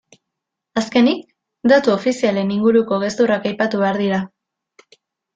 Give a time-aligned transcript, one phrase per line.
[0.81, 1.19] Azkenik,
[1.71, 4.23] datu ofizialen inguruko gezurrak aipatu behar dira.